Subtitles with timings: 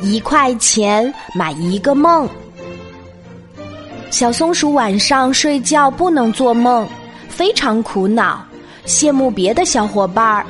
[0.00, 2.28] 一块钱买一个梦。
[4.10, 6.86] 小松鼠晚上睡觉不能做梦，
[7.28, 8.44] 非常苦恼，
[8.86, 10.44] 羡慕别的小伙伴儿。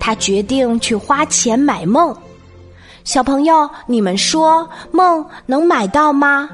[0.00, 2.14] 他决定去花钱买梦。
[3.04, 6.48] 小朋友，你们说梦能买到吗？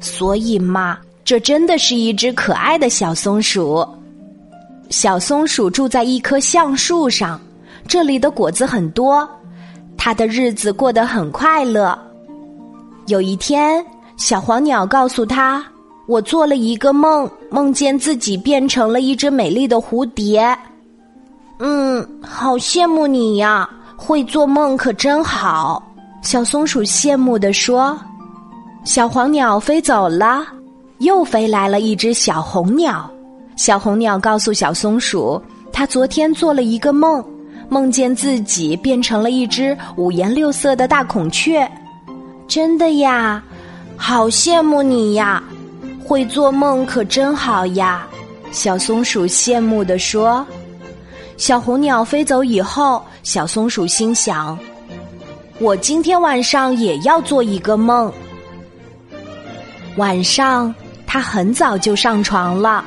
[0.00, 3.86] 所以嘛，这真的是一只可爱的小松鼠。
[4.90, 7.38] 小松鼠住在一棵橡树上，
[7.86, 9.28] 这里的果子很多，
[9.98, 11.98] 他的日子过得很快乐。
[13.08, 13.84] 有一天，
[14.16, 15.62] 小黄鸟告诉他
[16.08, 20.56] ：“我做了一个梦，梦见自己变成了一只美丽的蝴蝶。”
[21.60, 23.68] 嗯，好羡慕你呀！
[23.96, 25.82] 会做梦可真好。
[26.22, 27.98] 小松鼠羡慕地说
[28.84, 30.46] ：“小黄鸟飞走了，
[30.98, 33.10] 又飞来了一只小红鸟。”
[33.56, 37.24] 小红鸟告诉小松鼠，它昨天做了一个梦，
[37.68, 41.70] 梦见自己变成了一只五颜六色的大孔雀。
[42.46, 43.42] 真的呀，
[43.96, 45.42] 好羡慕你呀！
[46.02, 48.06] 会做梦可真好呀！
[48.50, 50.46] 小松鼠羡慕地说。
[51.36, 54.58] 小红鸟飞走以后，小松鼠心想
[55.60, 58.10] ：“我今天晚上也要做一个梦。”
[59.98, 60.74] 晚上，
[61.06, 62.82] 它很早就上床了。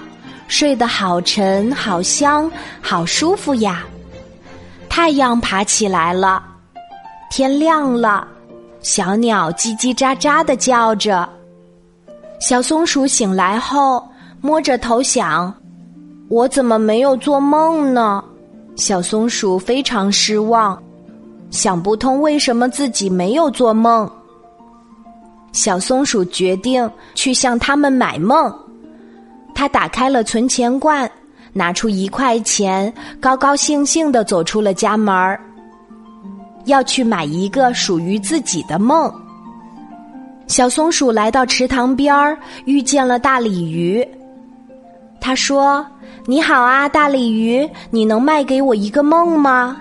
[0.48, 3.86] 睡得好沉，好香，好舒服呀！
[4.94, 6.44] 太阳爬起来了，
[7.30, 8.28] 天亮了，
[8.81, 11.28] 小鸟叽叽喳喳的叫着。
[12.42, 14.06] 小松鼠醒来后，
[14.42, 15.52] 摸着头想
[16.28, 18.22] ：“我怎么没有做梦呢？”
[18.75, 20.78] 小松鼠非常失望，
[21.52, 24.12] 想不通为什么自己没有做梦。
[25.53, 28.53] 小松鼠决定去向他们买梦。
[29.56, 31.09] 他打开了存钱罐，
[31.54, 35.40] 拿出一块钱，高高兴兴的走出了家门儿，
[36.66, 39.14] 要去买一个属于自己的梦。
[40.48, 44.06] 小松鼠来到池塘边儿，遇见了大鲤鱼。
[45.20, 45.86] 他说
[46.25, 49.78] ：“你好啊，大鲤鱼，你能卖给我一个梦吗？”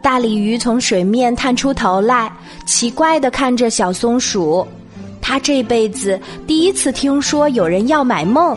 [0.00, 2.32] 大鲤鱼从水面探出头来，
[2.64, 4.66] 奇怪的看着小松鼠。
[5.20, 8.56] 他这辈子第一次听说有人要买梦。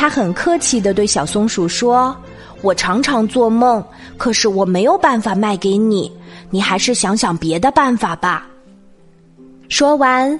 [0.00, 2.16] 他很客气的对小松鼠说
[2.62, 3.84] ：“我常常做梦，
[4.16, 6.08] 可是我没有办法卖给你，
[6.50, 8.46] 你还是想想别的办法吧。”
[9.68, 10.38] 说完，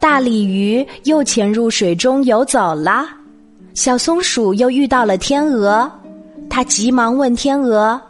[0.00, 3.06] 大鲤鱼又潜入水中游走了。
[3.72, 5.88] 小松鼠又遇到了天鹅，
[6.50, 8.00] 他急忙问天鹅：“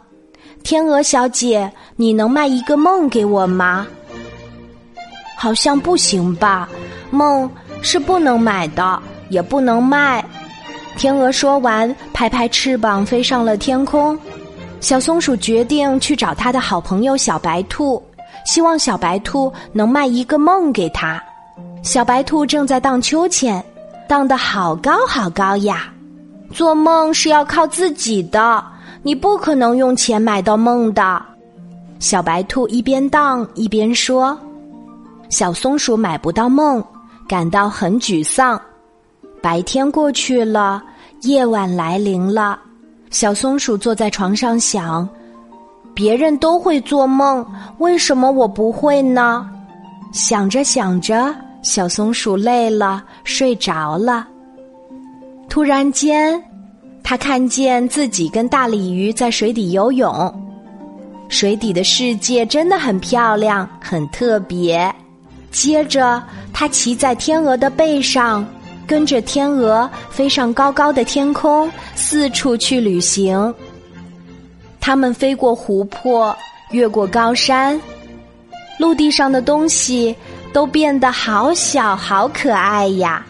[0.65, 3.85] 天鹅小姐，你能卖一个梦给我吗？”
[5.37, 6.67] 好像不行吧，
[7.11, 7.47] 梦
[7.83, 10.25] 是不能买的，也不能卖。
[10.99, 14.19] 天鹅说完，拍拍翅膀飞上了天空。
[14.81, 18.03] 小松鼠决定去找他的好朋友小白兔，
[18.45, 21.23] 希望小白兔能卖一个梦给他。
[21.83, 23.63] 小白兔正在荡秋千，
[24.09, 25.89] 荡得好高好高呀！
[26.51, 28.61] 做梦是要靠自己的，
[29.01, 31.21] 你不可能用钱买到梦的。
[31.99, 34.37] 小白兔一边荡一边说
[35.31, 36.83] ：“小松鼠买不到梦，
[37.25, 38.59] 感到很沮丧。”
[39.41, 40.83] 白天过去了。
[41.21, 42.57] 夜晚来临了，
[43.09, 45.07] 小松鼠坐在床上想：
[45.93, 47.45] 别人都会做梦，
[47.79, 49.49] 为什么我不会呢？
[50.13, 54.25] 想着想着，小松鼠累了，睡着了。
[55.49, 56.41] 突然间，
[57.03, 60.33] 他看见自己跟大鲤鱼在水底游泳，
[61.27, 64.89] 水底的世界真的很漂亮，很特别。
[65.51, 68.47] 接着，他骑在天鹅的背上。
[68.89, 73.53] 跟着天鹅飞上高高的天空，四处去旅行。
[74.81, 76.35] 它们飞过湖泊，
[76.71, 77.79] 越过高山，
[78.79, 80.15] 陆地上的东西
[80.51, 83.23] 都变得好小好可爱呀。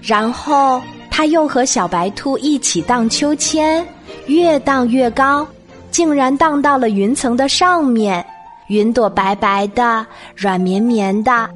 [0.00, 0.80] 然后，
[1.10, 3.86] 它又和小白兔一起荡秋千，
[4.28, 5.46] 越荡越高，
[5.90, 8.24] 竟然荡到了云层的上面。
[8.68, 11.50] 云朵白白的，软绵绵的。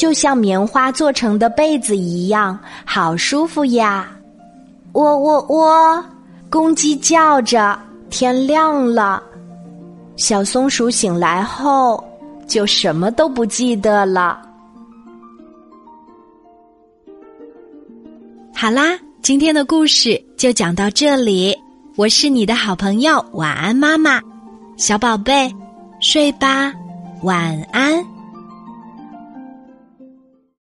[0.00, 4.10] 就像棉花做成的被子一样，好舒服呀！
[4.92, 6.02] 喔喔喔，
[6.48, 7.78] 公鸡叫着。
[8.08, 9.22] 天亮了，
[10.16, 12.02] 小松鼠醒来后
[12.48, 14.40] 就什么都不记得了。
[18.54, 21.54] 好啦，今天的故事就讲到这里。
[21.96, 24.18] 我是你的好朋友，晚安，妈妈，
[24.78, 25.54] 小宝贝，
[26.00, 26.72] 睡吧，
[27.22, 28.02] 晚安。